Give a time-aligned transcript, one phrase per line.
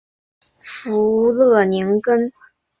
[0.59, 2.31] 弗勒宁根。